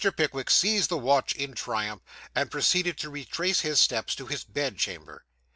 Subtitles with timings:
[0.17, 2.01] Pickwick seized the watch in triumph,
[2.33, 5.25] and proceeded to retrace his steps to his bedchamber.